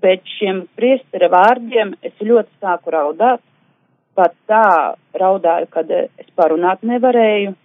Pēc 0.05 0.33
šiem 0.37 0.65
priestera 0.77 1.31
vārdiem 1.33 1.95
es 2.05 2.13
ļoti 2.21 2.51
sāku 2.61 2.93
raudāt, 2.93 3.41
pat 4.15 4.35
tā 4.49 4.95
raudāju, 5.17 5.69
kad 5.73 5.89
es 5.95 6.29
parunāt 6.37 6.85
nevarēju. 6.85 7.55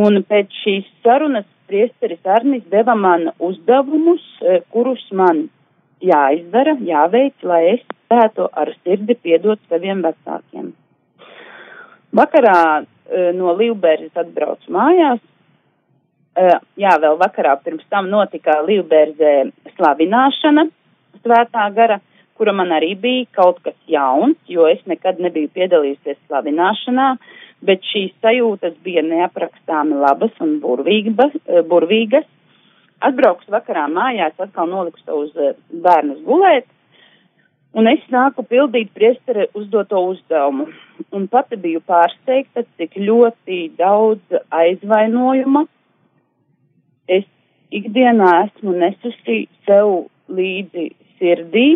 Un 0.00 0.20
pēc 0.22 0.54
šīs 0.62 0.86
sarunas 1.02 1.48
priesteris 1.70 2.26
Arnis 2.26 2.66
deva 2.72 2.98
man 2.98 3.30
uzdevumus, 3.38 4.26
kurus 4.74 5.06
man 5.14 5.46
jāizdara, 6.02 6.76
jāveic, 6.84 7.36
lai 7.46 7.62
es 7.76 7.82
spētu 7.86 8.48
ar 8.56 8.72
sirdi 8.82 9.14
piedot 9.14 9.60
saviem 9.70 10.02
vecākiem. 10.04 10.72
Vakarā 12.16 12.60
uh, 12.82 13.30
no 13.36 13.54
Līvbērzes 13.58 14.16
atbraucu 14.18 14.72
mājās. 14.74 15.20
Uh, 16.34 16.56
jā, 16.80 16.94
vēl 17.02 17.18
vakarā 17.20 17.56
pirms 17.62 17.86
tam 17.92 18.08
notika 18.10 18.60
Līvbērzē 18.66 19.34
slavināšana 19.76 20.66
svētā 21.20 21.68
gara, 21.76 22.00
kura 22.38 22.54
man 22.56 22.72
arī 22.72 22.94
bija 22.98 23.28
kaut 23.36 23.60
kas 23.62 23.76
jauns, 23.90 24.38
jo 24.48 24.66
es 24.70 24.80
nekad 24.88 25.20
nebiju 25.20 25.50
piedalījusies 25.54 26.18
slavināšanā, 26.26 27.12
bet 27.66 27.84
šīs 27.86 28.12
sajūtas 28.24 28.76
bija 28.84 29.02
neaprakstāmi 29.06 29.98
labas 30.00 30.36
un 30.44 30.58
burvīgas. 30.62 31.34
Uh, 31.46 31.62
burvīgas. 31.66 32.28
Atbrauks 33.00 33.48
vakarā 33.48 33.86
mājās, 33.88 34.36
atkal 34.36 34.68
noliku 34.68 35.00
savus 35.00 35.32
bērnus 35.72 36.18
gulēt, 36.26 36.66
un 37.72 37.88
es 37.88 38.02
nāku 38.12 38.44
pildīt 38.44 38.90
priesteri 38.92 39.46
uzdoto 39.56 40.02
uzdevumu 40.10 40.66
un 41.16 41.24
pati 41.32 41.56
biju 41.56 41.80
pārsteigta, 41.88 42.66
cik 42.76 42.98
ļoti 43.00 43.62
daudz 43.78 44.36
aizvainojuma 44.52 45.64
es 47.10 47.26
ikdienā 47.74 48.30
esmu 48.46 48.74
nesusi 48.78 49.44
sev 49.66 49.92
līdzi 50.30 50.90
sirdī 51.18 51.68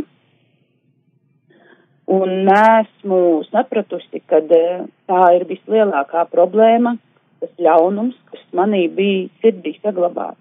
un 2.06 2.44
nesmu 2.44 3.44
sapratusi, 3.50 4.20
ka 4.28 4.40
eh, 4.42 4.84
tā 5.08 5.22
ir 5.38 5.46
vislielākā 5.48 6.26
problēma, 6.32 6.96
tas 7.40 7.52
ļaunums, 7.60 8.16
kas 8.30 8.44
manī 8.52 8.86
bija 8.92 9.28
sirdī 9.42 9.76
saglabāts. 9.80 10.40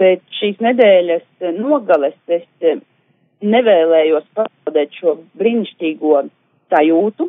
Pēc 0.00 0.22
šīs 0.40 0.62
nedēļas 0.64 1.52
nogales 1.58 2.16
es 2.26 2.48
eh, 2.64 2.80
nevēlējos 3.42 4.28
pazaudēt 4.36 4.98
šo 4.98 5.18
brīnišķīgo 5.38 6.22
sajūtu, 6.72 7.28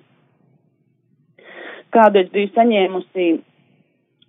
kādu 1.94 2.24
es 2.24 2.32
biju 2.34 2.54
saņēmusi 2.56 3.34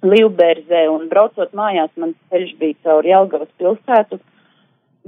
Līvbērzē 0.04 0.83
un 0.93 1.07
braucot 1.09 1.54
mājās, 1.57 1.88
man 1.97 2.11
ceļš 2.28 2.50
bija 2.61 2.76
cauri 2.85 3.09
Jelgavas 3.09 3.49
pilsētu. 3.61 4.19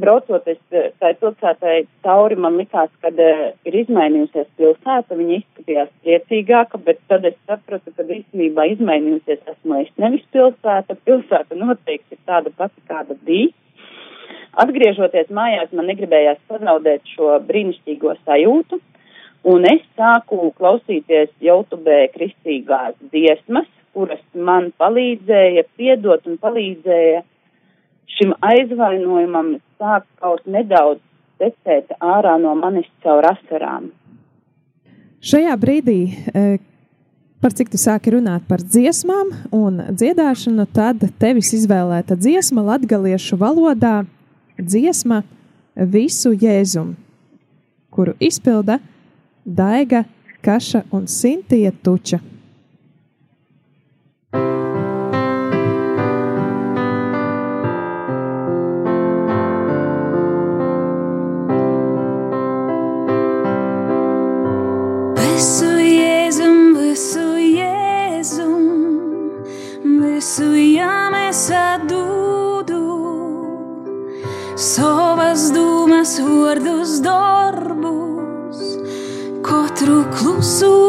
Braucot 0.00 0.48
es 0.52 0.58
tai 1.00 1.12
pilsētai 1.16 1.76
cauri, 2.04 2.36
man 2.36 2.58
likās, 2.60 2.90
ka 3.00 3.08
uh, 3.12 3.44
ir 3.64 3.78
izmainījusies 3.80 4.48
pilsēta, 4.60 5.16
viņa 5.16 5.38
izskatījās 5.38 5.92
priecīgāka, 6.04 6.80
bet 6.84 7.00
tad 7.08 7.24
es 7.24 7.38
sapratu, 7.48 7.94
ka 7.96 8.04
īstenībā 8.04 8.66
izmainījusies. 8.74 9.40
Esmu 9.54 9.80
es 9.80 9.94
nevis 10.02 10.26
pilsēta, 10.36 10.98
pilsēta 11.08 11.56
noteikti 11.56 12.18
ir 12.18 12.20
tāda 12.28 12.52
pati, 12.58 12.82
kāda 12.90 13.16
bija. 13.24 13.54
Atgriežoties 14.56 15.32
mājās, 15.36 15.72
man 15.76 15.88
negribējās 15.88 16.44
pazaudēt 16.48 17.08
šo 17.14 17.34
brīnišķīgo 17.48 18.14
sajūtu, 18.24 18.80
Un 19.46 19.62
es 19.68 19.82
sāku 19.94 20.48
klausīties 20.58 21.28
YouTube 21.38 21.96
kristīgās 22.16 22.96
dziesmas, 23.12 23.68
kuras 23.94 24.22
man 24.34 24.72
palīdzēja 24.80 25.62
piedot 25.78 26.26
un 26.26 26.34
palīdzēja 26.42 27.20
šim 28.16 28.32
aizvainojumam 28.48 29.52
sākt 29.80 30.08
kaut 30.20 30.44
nedaudz 30.46 31.02
tecēt 31.40 31.92
ārā 32.00 32.36
no 32.40 32.54
manis 32.58 32.88
caur 33.04 33.26
asarām. 33.28 33.90
Šajā 35.26 35.54
brīdī, 35.60 36.00
e, 36.12 36.58
par 37.42 37.54
cik 37.56 37.72
tu 37.72 37.80
sāki 37.80 38.14
runāt 38.14 38.46
par 38.48 38.62
dziesmām 38.62 39.32
un 39.54 39.80
dziedāšanu, 39.90 40.66
tad 40.72 41.02
tevis 41.20 41.52
izvēlēta 41.56 42.16
dziesma 42.16 42.64
latgaliešu 42.72 43.38
valodā- 43.40 44.06
dziesma 44.70 45.22
Visu 45.76 46.32
Jēzumu, 46.32 46.94
kuru 47.90 48.14
izpilda 48.20 48.78
Daiga, 49.44 50.04
Kaša 50.42 50.84
un 50.92 51.06
Sintija 51.06 51.72
Tuča. 51.82 52.20
Dūmas, 76.16 76.24
vārdus, 76.24 77.00
darbus, 77.04 78.60
katru 79.42 80.04
klusu 80.16 80.85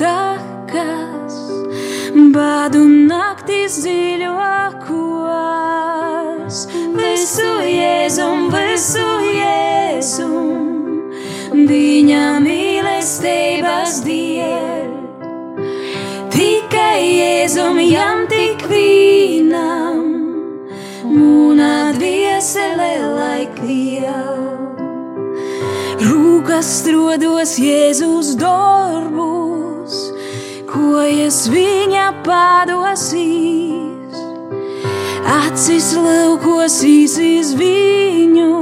takas, 0.00 1.36
bādu 2.34 2.82
naktis 3.08 3.78
dziļākos. 3.84 5.12
Visu 6.96 7.50
jēzum, 7.66 8.48
visu 8.52 9.06
jēzum, 9.32 10.46
viņa 11.70 12.24
mīlestības 12.44 14.00
diev. 14.06 14.90
Tikai 16.32 17.00
jēzum, 17.02 17.76
jam 17.84 18.26
tik 18.32 18.66
vīnam, 18.70 20.00
mūna 21.12 21.92
dviesele 21.96 22.92
laikviel. 23.18 24.42
Rūkas 26.02 26.68
strodos 26.80 27.52
Jēzus 27.62 28.34
darbus, 28.40 29.41
ko 30.72 31.02
es 31.04 31.44
viņa 31.52 32.06
padosīs. 32.24 34.20
Acis 35.32 35.92
laukos 35.96 36.78
īsīs 36.86 37.52
viņu, 37.58 38.52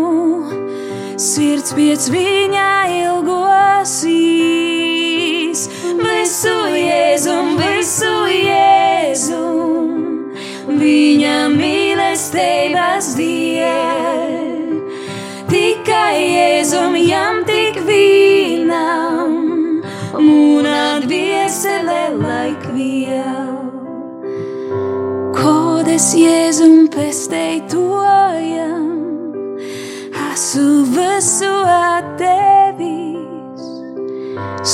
sirds 1.20 1.72
pēc 1.76 2.02
viņa 2.14 2.66
ilgosīs. 2.98 4.40
Visu 6.00 6.56
Jēzum, 6.74 7.46
visu 7.60 8.14
Jēzum, 8.34 9.88
viņa 10.80 11.36
mīlestības 11.54 13.06
diev. 13.18 14.30
Tikai 15.50 16.16
Jēzum 16.20 16.94
jam 17.02 17.36
tik 17.48 17.76
vīnam, 17.86 19.19
mūna 20.22 21.00
dviesele 21.04 22.02
laikviel. 22.16 23.56
Kodes 25.36 26.10
Jēzum 26.18 26.88
pestei 26.92 27.60
tojam, 27.70 28.86
asu 30.30 30.84
visu 30.94 31.52
atdevis, 31.74 33.64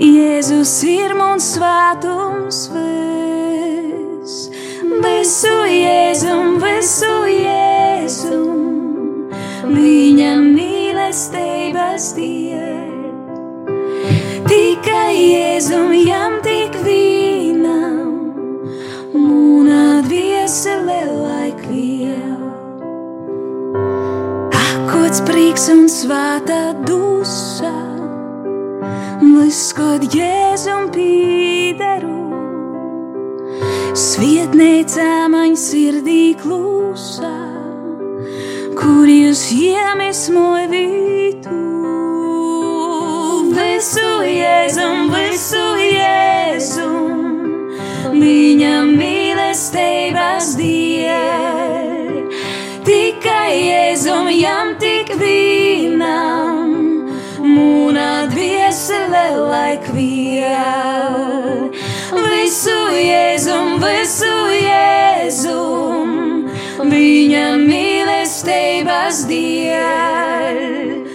Jēzus 0.00 0.74
ir 0.88 1.12
mums 1.18 1.54
svētums 1.56 2.60
viss. 2.72 4.46
Visu 5.00 5.56
jēzum, 5.68 6.56
visu 6.62 7.10
jēzum, 7.28 8.59
viņa 9.74 10.30
mīlestības 10.44 12.06
diev. 12.16 12.88
Tikai 14.50 15.14
jēzum, 15.14 15.92
jam 16.06 16.38
tik 16.44 16.78
vīnam, 16.84 18.32
mūna 19.14 20.00
dviesele 20.06 21.00
laikviel. 21.10 22.40
Akots 24.60 25.22
prieks 25.28 25.68
un 25.74 25.86
svēta 25.92 26.62
dusa, 26.86 27.74
viskot 29.50 30.04
jēzum 30.14 30.90
pīderu. 30.94 32.18
Svietnēcā 33.98 35.26
man 35.32 35.56
sirdī 35.58 36.36
klusā, 36.38 37.49
Visu 62.20 62.78
jēzum, 63.06 63.78
visu 63.78 64.36
jēzum, 64.56 66.42
viņa 66.82 67.44
mīlestības 67.60 67.89
diev. 69.28 71.08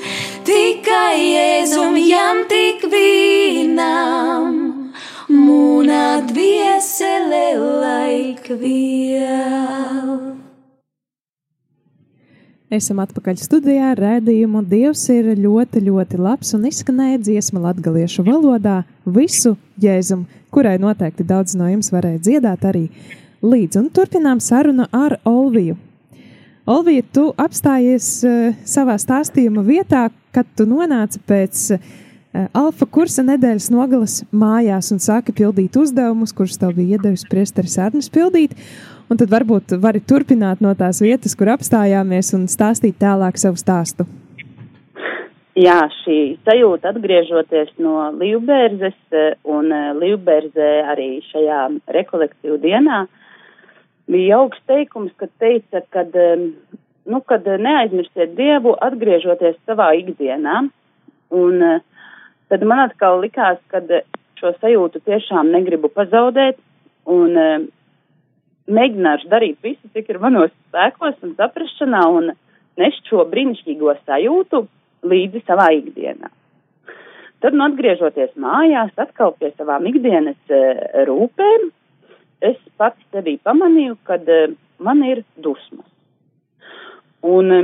Tikai 0.46 1.18
jēzum, 1.20 1.96
jam 2.06 2.44
tik 2.52 2.86
vīnam, 2.92 4.60
mūna 5.32 6.22
dviesele 6.28 6.66
dviesele 6.76 7.58
laikviel. 7.82 9.26
Esam 12.76 13.00
atpakaļ 13.00 13.38
studijā. 13.40 13.94
Rādījumu 13.96 14.62
Dievs 14.68 15.06
ir 15.14 15.32
ļoti, 15.40 15.82
ļoti 15.86 16.20
labs 16.20 16.54
un 16.58 16.66
izskanēja 16.68 17.22
dziesma 17.24 17.60
latviešu 17.70 18.26
valodā 18.28 18.84
visu 19.06 19.56
jēzumu, 19.82 20.26
kurai 20.52 20.78
noteikti 20.82 21.24
daudz 21.24 21.56
no 21.56 21.70
jums 21.72 21.92
varēja 21.94 22.20
dziedāt 22.28 22.66
arī 22.68 22.90
līdzi. 23.46 23.80
Un 23.80 23.90
turpinām 23.96 24.40
sarunu 24.44 24.90
ar 24.92 25.20
Olviju. 25.24 25.78
Olvija, 26.66 27.04
tu 27.14 27.28
apstājies 27.38 28.06
uh, 28.26 28.56
savā 28.66 28.96
stāstījuma 28.98 29.62
vietā, 29.62 30.08
kad 30.34 30.48
tu 30.58 30.66
nonāci 30.66 31.20
pēc 31.30 31.60
uh, 31.76 31.84
alfa 32.58 32.88
kursa 32.90 33.22
nedēļas 33.28 33.68
nogalas 33.70 34.16
mājās 34.34 34.90
un 34.96 34.98
sāki 35.04 35.36
pildīt 35.38 35.78
uzdevumus, 35.78 36.34
kurus 36.34 36.58
tev 36.58 36.72
bija 36.74 36.98
iedevis 36.98 37.28
priesteris 37.30 37.78
Arnis 37.78 38.10
pildīt. 38.10 38.56
Un 39.14 39.22
tad 39.22 39.30
varbūt 39.30 39.76
vari 39.78 40.02
turpināt 40.02 40.64
no 40.66 40.72
tās 40.74 41.04
vietas, 41.06 41.36
kur 41.38 41.52
apstājāmies 41.54 42.34
un 42.34 42.48
stāstīt 42.50 42.98
tālāk 42.98 43.38
savu 43.38 43.62
stāstu. 43.62 44.08
Jā, 45.54 45.84
šī 46.02 46.18
sajūta 46.50 46.96
atgriežoties 46.96 47.76
no 47.78 48.10
Līvbērzes 48.18 48.98
eh, 49.14 49.38
un 49.46 49.70
Līvbērzē 50.02 50.72
arī 50.96 51.22
šajā 51.30 51.62
rekolektīvu 51.94 52.58
dienā 52.66 53.04
bija 54.12 54.40
augsts 54.40 54.66
teikums, 54.70 55.14
kad 55.20 55.32
teica, 55.42 55.82
kad, 55.94 56.16
eh, 56.16 56.50
nu, 57.06 57.22
kad 57.22 57.46
neaizmirstiet 57.46 58.36
Dievu 58.38 58.76
atgriežoties 58.82 59.58
savā 59.68 59.92
ikdienā. 60.02 60.68
Un 61.36 61.64
eh, 61.64 61.82
tad 62.50 62.64
man 62.64 62.86
atkal 62.86 63.22
likās, 63.24 63.60
ka 63.68 63.82
šo 64.40 64.54
sajūtu 64.62 65.02
tiešām 65.06 65.52
negribu 65.52 65.90
pazaudēt 65.90 66.60
un 67.06 67.38
eh, 67.38 67.68
mēģināšu 68.66 69.30
darīt 69.30 69.62
visu, 69.64 69.90
cik 69.94 70.10
ir 70.10 70.22
manos 70.22 70.54
spēkos 70.70 71.22
un 71.26 71.36
saprašanā 71.38 72.02
un 72.18 72.34
nest 72.82 73.06
šo 73.10 73.26
brīnišķīgo 73.30 73.94
sajūtu 74.06 74.66
līdzi 75.06 75.44
savā 75.46 75.70
ikdienā. 75.78 76.32
Tad, 77.44 77.54
nu, 77.54 77.66
atgriežoties 77.68 78.34
mājās, 78.42 78.94
atkal 78.98 79.36
pie 79.38 79.52
savām 79.54 79.86
ikdienas 79.86 80.38
e, 80.50 80.62
rūpēm, 81.06 81.68
es 82.50 82.58
pats 82.80 83.02
sevī 83.14 83.38
pamanīju, 83.46 83.98
ka 84.08 84.18
e, 84.20 84.40
man 84.80 85.04
ir 85.08 85.24
dusmas. 85.36 85.88
Un 87.26 87.52
e, 87.52 87.62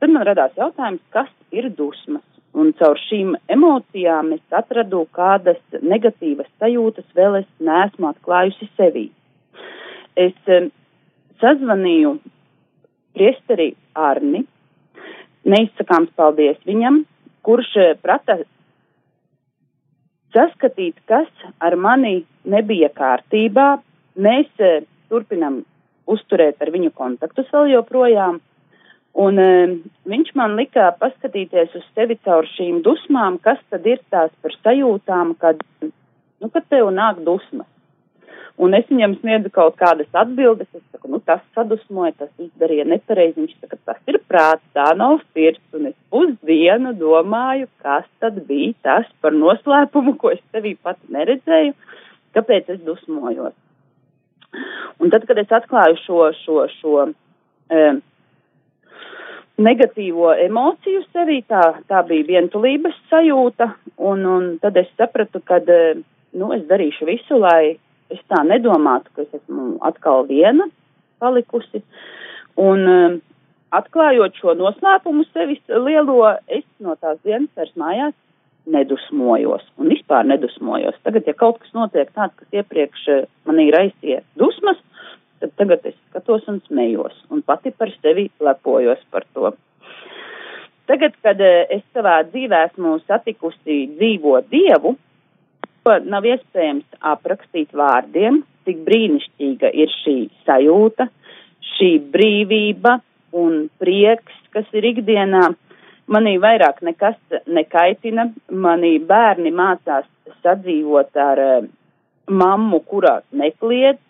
tad 0.00 0.14
man 0.14 0.26
radās 0.28 0.56
jautājums, 0.58 1.04
kas 1.14 1.30
ir 1.54 1.70
dusmas. 1.76 2.24
Un 2.58 2.72
caur 2.78 2.98
šīm 3.06 3.34
emocijām 3.52 4.32
es 4.34 4.56
atradu, 4.56 5.04
kādas 5.14 5.60
negatīvas 5.84 6.48
sajūtas 6.58 7.06
vēl 7.14 7.42
es 7.42 7.48
neesmu 7.62 8.08
atklājusi 8.08 8.70
sevī. 8.78 9.04
Es 10.18 10.34
um, 10.50 10.70
sazvanīju 11.42 12.16
priesteri 13.14 13.68
Arni, 13.94 14.42
neizsakāms 15.48 16.10
paldies 16.18 16.58
viņam, 16.66 17.02
kurš 17.46 17.70
prata 18.02 18.40
saskatīt, 20.34 20.98
kas 21.08 21.28
ar 21.64 21.76
mani 21.76 22.22
nebija 22.44 22.90
kārtībā. 22.94 23.78
Mēs 24.18 24.50
uh, 24.62 24.84
turpinam 25.12 25.62
uzturēt 26.08 26.60
ar 26.62 26.72
viņu 26.74 26.92
kontaktus 26.96 27.48
vēl 27.54 27.72
joprojām. 27.76 28.40
Un 29.18 29.40
uh, 29.42 29.78
viņš 30.08 30.34
man 30.38 30.58
lika 30.58 30.90
paskatīties 31.00 31.74
uz 31.78 31.86
sevi 31.94 32.18
caur 32.24 32.48
šīm 32.56 32.82
dusmām, 32.86 33.40
kas 33.42 33.60
tad 33.70 33.86
ir 33.86 34.02
tās 34.12 34.30
par 34.42 34.54
sajūtām, 34.60 35.34
kad, 35.40 35.64
nu, 35.82 36.52
kad 36.52 36.68
tev 36.70 36.92
nāk 36.94 37.24
dusmas. 37.26 37.68
Un 38.58 38.74
es 38.74 38.88
viņam 38.90 39.14
sniedzu 39.20 39.52
kaut 39.54 39.76
kādas 39.78 40.08
atbildes, 40.18 40.66
es 40.74 40.82
saku, 40.90 41.06
nu, 41.12 41.20
tas 41.22 41.42
sadusmoja, 41.54 42.16
tas 42.18 42.30
izdarīja 42.42 42.88
nepareizi, 42.90 43.38
viņš 43.38 43.54
saka, 43.60 43.78
tas 43.86 44.00
ir 44.10 44.18
prāts, 44.26 44.64
tā 44.74 44.88
nav 44.98 45.20
sirds, 45.30 45.62
un 45.78 45.92
es 45.92 45.96
pusdienu 46.10 46.90
domāju, 46.98 47.68
kas 47.84 48.08
tad 48.18 48.40
bija 48.48 48.74
tas 48.82 49.06
par 49.22 49.36
noslēpumu, 49.36 50.16
ko 50.18 50.34
es 50.34 50.42
tevī 50.50 50.74
pat 50.82 50.98
neredzēju, 51.14 51.76
kāpēc 52.34 52.74
es 52.74 52.82
dusmojos. 52.82 53.54
Un 54.98 55.14
tad, 55.14 55.28
kad 55.30 55.38
es 55.38 55.54
atklāju 55.54 56.02
šo, 56.02 56.20
šo, 56.42 56.60
šo, 56.80 57.08
um, 57.70 58.02
negatīvo 59.58 60.32
emociju 60.46 61.02
sevī, 61.12 61.40
tā, 61.50 61.62
tā 61.90 62.02
bija 62.06 62.26
vientulības 62.34 62.96
sajūta, 63.10 63.72
un, 64.10 64.24
un 64.26 64.48
tad 64.62 64.78
es 64.82 64.88
sapratu, 64.98 65.42
ka, 65.44 65.60
nu, 65.62 66.50
es 66.54 66.64
darīšu 66.70 67.08
visu, 67.08 67.38
lai 67.42 67.76
es 68.14 68.20
tā 68.30 68.42
nedomātu, 68.46 69.12
ka 69.14 69.24
es 69.24 69.40
esmu 69.40 69.78
atkal 69.84 70.26
viena 70.28 70.68
palikusi, 71.18 71.82
un 72.58 73.20
atklājot 73.74 74.38
šo 74.40 74.54
noslēpumu 74.58 75.26
sevis 75.32 75.60
lielo, 75.68 76.22
es 76.48 76.64
no 76.80 76.94
tās 77.00 77.18
dienas 77.26 77.50
vairs 77.56 77.74
mājās 77.76 78.16
nedusmojos 78.68 79.64
un 79.80 79.92
vispār 79.92 80.26
nedusmojos. 80.28 80.98
Tagad, 81.04 81.26
ja 81.28 81.34
kaut 81.36 81.60
kas 81.62 81.72
notiek 81.76 82.10
tāds, 82.14 82.36
kas 82.36 82.60
iepriekš 82.60 83.06
manī 83.48 83.68
raisīja 83.74 84.20
dusmas, 84.40 84.80
tad 85.40 85.54
tagad 85.60 85.86
es 85.88 85.96
skatos 86.08 86.46
un 86.50 86.60
smējos 86.66 87.16
un 87.32 87.42
pati 87.46 87.72
par 87.72 87.92
sevi 88.00 88.28
lepojos 88.44 89.00
par 89.12 89.26
to. 89.34 89.52
Tagad, 90.88 91.16
kad 91.24 91.40
eh, 91.44 91.66
es 91.76 91.84
savā 91.92 92.22
dzīvē 92.30 92.62
esmu 92.70 92.96
satikusi 93.04 93.82
dzīvo 93.98 94.38
dievu, 94.48 94.94
to 95.88 96.10
nav 96.10 96.26
iespējams 96.28 96.98
aprakstīt 97.14 97.72
vārdiem, 97.76 98.42
cik 98.68 98.82
brīnišķīga 98.84 99.70
ir 99.72 99.92
šī 100.02 100.16
sajūta, 100.44 101.08
šī 101.76 101.94
brīvība 102.12 102.98
un 103.38 103.68
prieks, 103.80 104.34
kas 104.52 104.68
ir 104.76 104.90
ikdienā. 104.92 105.48
Manī 106.08 106.38
vairāk 106.40 106.80
nekas 106.84 107.16
nekaitina, 107.46 108.30
manī 108.48 108.94
bērni 109.04 109.52
mācās 109.52 110.06
sadzīvot 110.44 111.16
ar 111.20 111.42
uh, 111.44 111.66
mammu, 112.28 112.80
kurā 112.88 113.18
nekliedz, 113.32 114.00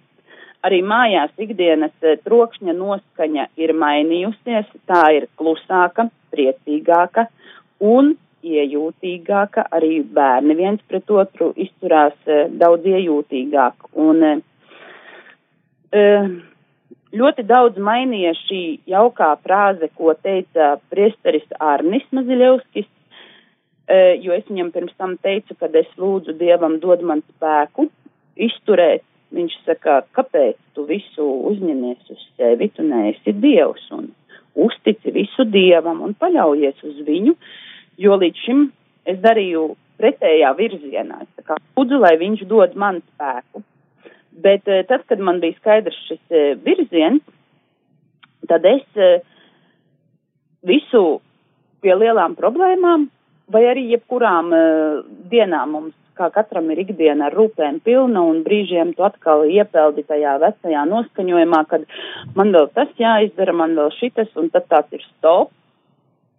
Arī 0.67 0.81
mājās 0.83 1.31
ikdienas 1.39 1.93
eh, 2.03 2.17
trokšņa 2.27 2.73
noskaņa 2.75 3.45
ir 3.63 3.73
mainījusies, 3.79 4.67
tā 4.91 5.05
ir 5.15 5.29
klusāka, 5.39 6.09
priecīgāka 6.35 7.29
un 7.79 8.17
iejūtīgāka. 8.45 9.65
Arī 9.75 10.03
bērni 10.03 10.57
viens 10.59 10.83
pret 10.91 11.11
otru 11.11 11.53
izturās 11.57 12.15
eh, 12.27 12.47
daudz 12.61 12.87
iejūtīgāk. 12.87 13.89
Un, 14.05 14.23
eh, 15.93 16.29
ļoti 17.13 17.47
daudz 17.49 17.81
mainīja 17.81 18.35
šī 18.45 18.63
jaukā 18.93 19.33
frāze, 19.45 19.89
ko 19.97 20.15
teica 20.15 20.77
priesteris 20.93 21.49
Arnis 21.59 22.05
Maziļevskis, 22.13 22.89
jo 24.21 24.35
es 24.37 24.45
viņam 24.45 24.69
pirms 24.69 24.93
tam 25.01 25.15
teicu, 25.17 25.55
kad 25.57 25.73
es 25.81 25.89
lūdzu 25.97 26.35
Dievam 26.37 26.75
dod 26.83 27.01
man 27.01 27.23
spēku 27.25 27.87
izturēt 28.37 29.01
Viņš 29.35 29.55
saka, 29.67 30.01
kāpēc 30.17 30.57
tu 30.73 30.87
visu 30.89 31.25
uzņemies 31.51 32.13
uz 32.15 32.21
sevi, 32.39 32.71
tu 32.73 32.85
neesi 32.87 33.35
dievs 33.37 33.85
un 33.93 34.09
uztici 34.59 35.13
visu 35.13 35.45
dievam 35.45 36.01
un 36.07 36.15
paļaujies 36.17 36.81
uz 36.89 37.03
viņu, 37.05 37.35
jo 37.99 38.19
līdz 38.21 38.45
šim 38.45 38.65
es 39.09 39.19
darīju 39.25 39.73
pretējā 39.99 40.53
virzienā. 40.59 41.25
Es 41.25 41.47
kā 41.47 41.59
lūdzu, 41.77 41.99
lai 42.03 42.15
viņš 42.21 42.45
dod 42.51 42.77
man 42.79 43.03
spēku. 43.03 43.65
Bet 44.39 44.69
eh, 44.71 44.85
tad, 44.87 45.05
kad 45.11 45.23
man 45.23 45.41
bija 45.43 45.57
skaidrs 45.59 45.99
šis 46.07 46.23
eh, 46.31 46.53
virziens, 46.63 47.25
tad 48.49 48.67
es 48.69 48.85
eh, 48.97 49.21
visu 50.67 51.21
pie 51.83 51.95
lielām 51.95 52.37
problēmām 52.39 53.09
vai 53.49 53.63
arī 53.71 53.87
jebkurām 53.95 54.51
dienām 55.31 55.71
mums 55.73 55.95
kā 56.19 56.29
katram 56.35 56.67
ir 56.73 56.83
ikdiena 56.83 57.29
ar 57.29 57.37
rūpēm 57.39 57.79
pilna 57.87 58.25
un 58.27 58.43
brīžiem 58.47 58.91
tu 58.97 59.07
atkal 59.07 59.47
iepeldi 59.47 60.05
tajā 60.09 60.35
vecajā 60.43 60.83
noskaņojumā, 60.91 61.61
kad 61.71 61.87
man 62.39 62.51
vēl 62.57 62.69
tas 62.75 62.91
jāizdara, 63.01 63.55
man 63.57 63.77
vēl 63.79 63.93
šitas, 63.99 64.33
un 64.41 64.51
tad 64.55 64.67
tāds 64.73 64.99
ir 64.99 65.07
stop. 65.07 65.55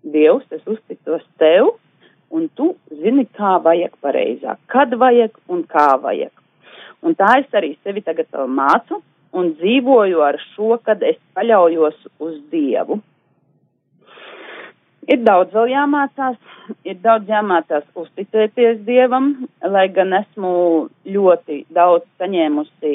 Dievs, 0.04 0.48
es 0.56 0.64
uzticos 0.68 1.26
tev, 1.42 1.74
un 2.32 2.48
tu 2.56 2.74
zini, 3.02 3.26
kā 3.36 3.58
vajag 3.64 3.96
pareizāk, 4.04 4.60
kad 4.72 4.94
vajag 4.96 5.36
un 5.50 5.64
kā 5.68 5.92
vajag. 6.02 6.34
Un 7.04 7.16
tā 7.16 7.40
es 7.40 7.56
arī 7.56 7.76
sevi 7.84 8.04
tagad 8.04 8.32
mācu 8.48 9.02
un 9.34 9.54
dzīvoju 9.60 10.24
ar 10.26 10.40
šo, 10.54 10.78
kad 10.84 11.04
es 11.04 11.20
paļaujos 11.38 11.98
uz 12.20 12.36
Dievu. 12.52 13.00
Ir 15.10 15.24
daudz 15.26 15.56
vēl 15.56 15.72
jāmācās, 15.72 16.36
ir 16.86 17.00
daudz 17.02 17.30
jāmācās 17.32 17.86
uzticēties 17.98 18.84
Dievam, 18.86 19.32
lai 19.66 19.88
gan 19.96 20.14
esmu 20.14 20.52
ļoti 21.10 21.64
daudz 21.74 22.06
saņēmusi 22.22 22.92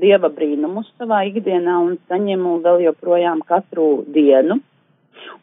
Dieva 0.00 0.30
brīnumus 0.32 0.88
savā 0.96 1.26
ikdienā 1.28 1.76
un 1.84 1.98
saņemu 2.08 2.54
vēl 2.64 2.86
joprojām 2.86 3.44
katru 3.44 3.88
dienu. 4.14 4.62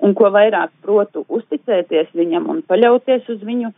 Un 0.04 0.16
ko 0.18 0.30
vairāk 0.34 0.74
protu 0.84 1.24
uzticēties 1.30 2.12
viņam 2.18 2.50
un 2.52 2.62
paļauties 2.68 3.30
uz 3.32 3.44
viņu, 3.46 3.72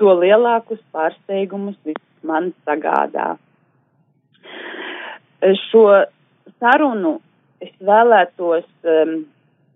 to 0.00 0.14
lielākus 0.18 0.80
pārsteigumus 0.94 1.76
viņš 1.86 2.02
man 2.26 2.50
sagādā. 2.66 3.34
Šo 5.68 5.84
sarunu 6.58 7.18
es 7.62 7.72
vēlētos 7.84 8.66
um, 8.88 9.14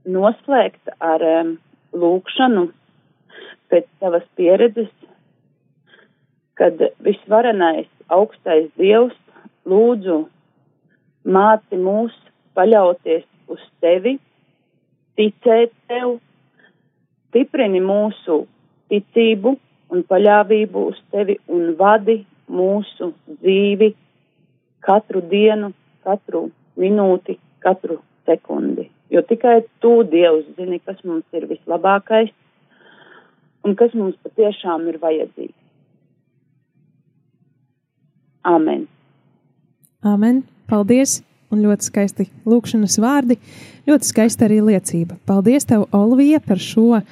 noslēgt 0.08 0.92
ar 1.04 1.24
um, 1.24 1.54
lūkšanu 1.92 2.68
pēc 3.68 3.86
savas 4.00 4.24
pieredzes, 4.36 4.90
kad 6.58 6.80
visvarenais 7.04 7.88
augstais 8.08 8.70
Dievs 8.80 9.16
lūdzu 9.68 10.22
māci 11.28 11.78
mūs 11.78 12.14
paļauties 12.56 13.26
uz 13.52 13.60
tevi, 13.84 14.16
ticēt 15.18 15.72
tev, 15.90 16.18
stiprini 17.28 17.80
mūsu 17.84 18.44
ticību 18.92 19.54
un 19.92 20.04
paļāvību 20.08 20.84
uz 20.92 21.00
tevi 21.12 21.38
un 21.52 21.72
vadi 21.78 22.20
mūsu 22.48 23.12
dzīvi 23.40 23.92
katru 24.84 25.22
dienu, 25.30 25.72
katru 26.06 26.48
minūti, 26.80 27.36
katru 27.64 27.98
sekundi. 28.28 28.88
Jo 29.12 29.22
tikai 29.24 29.62
tu, 29.80 30.02
Dievs, 30.04 30.48
zini, 30.56 30.80
kas 30.84 31.00
mums 31.04 31.24
ir 31.36 31.48
vislabākais 31.48 32.32
un 33.64 33.76
kas 33.76 33.94
mums 33.96 34.16
patiešām 34.24 34.84
ir 34.92 35.00
vajadzīgs. 35.02 35.56
Amen. 38.48 38.86
Amen. 40.04 40.44
Paldies! 40.68 41.27
Un 41.48 41.62
ļoti 41.64 41.86
skaisti 41.88 42.26
lūkšanas 42.44 42.98
vārdi, 43.00 43.38
ļoti 43.88 44.08
skaista 44.10 44.44
arī 44.44 44.58
liecība. 44.66 45.16
Paldies, 45.28 45.64
tev, 45.68 45.86
Olivija, 45.96 46.42
par 46.44 46.60
šo 46.60 46.98
uh, 46.98 47.04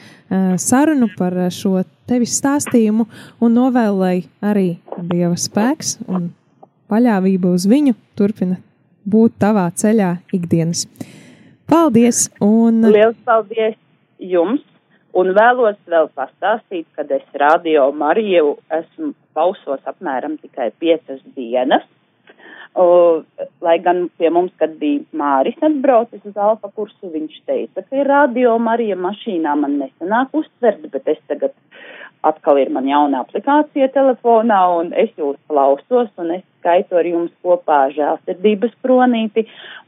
sarunu, 0.60 1.08
par 1.16 1.38
šo 1.54 1.80
tevis 2.08 2.36
stāstījumu 2.40 3.08
un 3.40 3.56
novēlu, 3.56 3.96
lai 4.02 4.16
arī 4.44 4.68
Dieva 4.96 5.38
spēks 5.40 5.96
un 6.06 6.30
paļāvība 6.92 7.54
uz 7.56 7.66
viņu 7.70 7.96
turpina 8.18 8.60
būt 9.06 9.38
tavā 9.42 9.66
ceļā 9.72 10.16
ikdienas. 10.36 10.86
Paldies! 11.70 12.26
Un... 12.44 12.84
Liels 12.92 13.18
paldies 13.26 13.78
jums! 14.22 14.62
Un 15.16 15.30
vēlos 15.32 15.78
vēl 15.88 16.10
pastāstīt, 16.12 16.84
kad 16.92 17.08
es 17.14 17.24
radio 17.40 17.86
Mariju 17.96 18.58
esmu 18.68 19.14
pausos 19.36 19.80
apmēram 19.88 20.36
tikai 20.42 20.68
piecas 20.76 21.22
dienas. 21.36 21.86
O, 22.76 23.22
lai 23.64 23.78
gan 23.80 24.02
pie 24.20 24.28
mums, 24.28 24.52
kad 24.60 24.74
bija 24.76 25.00
Māris 25.16 25.56
atbraucis 25.64 26.20
uz 26.28 26.36
Alfa 26.36 26.68
kursu, 26.76 27.08
viņš 27.08 27.38
teica, 27.48 27.80
ka 27.80 27.96
ir 27.96 28.10
radio 28.10 28.58
Marija 28.60 28.98
mašīnā 29.00 29.54
man 29.56 29.78
nesanāk 29.80 30.34
uztvert, 30.36 30.84
bet 30.92 31.08
es 31.08 31.22
tagad 31.30 31.54
atkal 32.26 32.60
ir 32.60 32.68
man 32.74 32.88
jauna 32.90 33.22
aplikācija 33.24 33.88
telefonā 33.94 34.60
un 34.76 34.92
es 35.04 35.08
jūs 35.16 35.38
klausos 35.48 36.10
un 36.20 36.34
es 36.36 36.44
skaitu 36.58 37.00
ar 37.00 37.08
jums 37.08 37.32
kopā 37.46 37.80
žēlsirdības 37.96 38.76
kronīti 38.84 39.46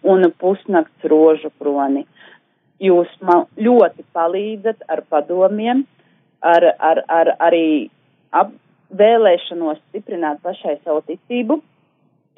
un 0.09 0.31
pusnakts 0.41 1.13
rožu 1.13 1.53
kroni. 1.61 2.07
Jūs 2.81 3.11
man 3.21 3.49
ļoti 3.59 4.05
palīdzat 4.15 4.85
ar 4.89 5.03
padomiem, 5.11 5.85
ar, 6.41 6.73
ar, 6.79 7.03
ar 7.11 7.35
arī 7.51 7.91
ap, 8.31 8.55
vēlēšanos 8.97 9.83
stiprināt 9.89 10.41
pašai 10.41 10.79
savu 10.85 11.03
ticību 11.09 11.59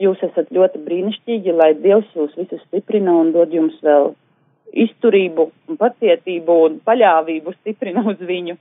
Jūs 0.01 0.23
esat 0.25 0.49
ļoti 0.55 0.81
brīnišķīgi, 0.87 1.53
lai 1.53 1.75
Dievs 1.77 2.09
jūs 2.17 2.33
visus 2.39 2.63
stiprina 2.67 3.13
un 3.21 3.35
dod 3.35 3.53
jums 3.53 3.77
vēl 3.85 4.15
izturību 4.73 5.51
un 5.69 5.79
pacietību 5.81 6.57
un 6.67 6.79
paļāvību 6.87 7.53
stiprina 7.59 8.05
uz 8.09 8.23
viņu. 8.25 8.57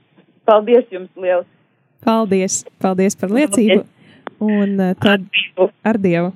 Paldies 0.50 0.90
jums 0.92 1.10
liels! 1.16 1.48
Paldies! 2.04 2.64
Paldies 2.82 3.16
par 3.20 3.32
liecību! 3.36 3.86
Un 4.44 4.80
eh, 4.80 4.94
tad 5.00 5.26
ar 5.84 6.00
Dievu! 6.02 6.34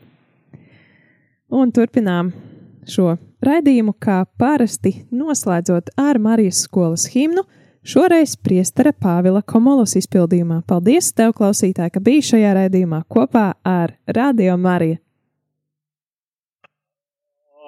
Un 1.53 1.71
turpinām 1.75 2.31
šo 2.89 3.13
raidījumu, 3.43 3.93
kā 3.99 4.23
parasti 4.39 4.95
noslēdzot 5.13 5.93
ar 5.99 6.19
Marijas 6.21 6.63
skolas 6.65 7.05
himnu. 7.13 7.43
Šoreiz 7.83 8.37
priestera 8.39 8.93
Pāvila 8.95 9.41
Komolos 9.43 9.97
izpildījumā. 9.99 10.61
Paldies 10.63 11.09
tev, 11.11 11.33
klausītāji, 11.35 11.91
ka 11.91 11.99
biji 11.99 12.23
šajā 12.29 12.53
raidījumā 12.55 13.01
kopā 13.11 13.49
ar 13.67 13.97
Radio 14.07 14.55
Mariju. 14.55 15.01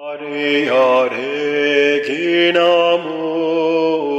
Maria 0.06 0.88
Regina 1.12 2.70
Mu 3.04 4.15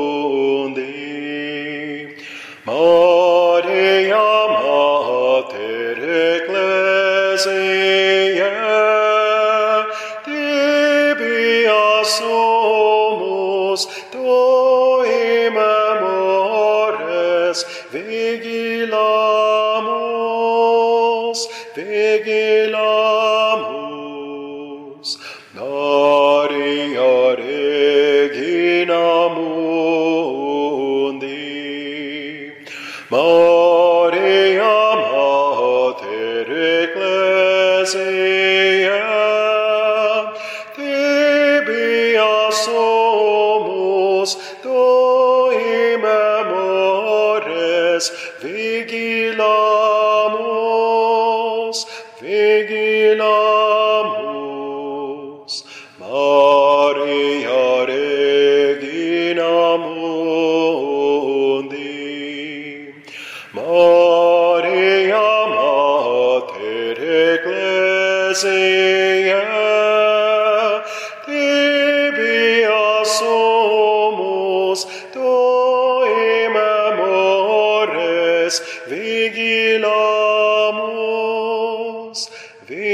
Maria 33.09 34.75
Mater 34.99 36.47
Ecclesiae, 36.83 38.16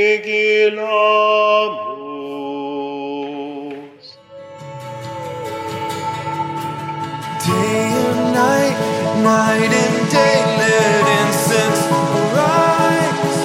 vigilamus. 0.03 0.83
Day 7.45 7.83
and 8.07 8.23
night, 8.33 8.77
night 9.23 9.71
and 9.83 9.97
day, 10.11 10.37
let 10.59 11.03
incense 11.19 11.81
arise. 12.19 13.37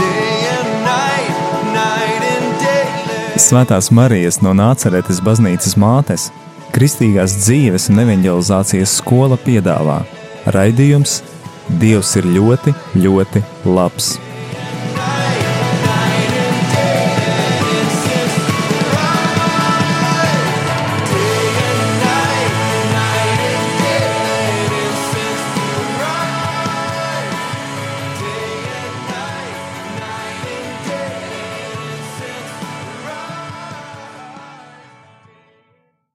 Day 0.00 0.34
and 0.56 0.70
night, 0.92 1.36
night 1.80 2.22
and 2.34 2.48
day, 2.64 2.84
let 3.06 3.40
Svētās 3.40 3.86
Marijas 3.90 4.42
no 4.42 4.52
Nāceretes 4.56 5.22
baznīcas 5.22 5.74
mātes 5.78 6.30
Kristīgās 6.74 7.32
dzīves 7.40 7.88
un 7.92 8.02
evanģelizācijas 8.02 8.98
skola 9.00 9.38
piedāvā 9.40 10.02
raidījums 10.52 11.22
Dievs 11.80 12.12
ir 12.20 12.28
ļoti, 12.30 12.70
ļoti 13.02 13.42
labs. 13.66 14.25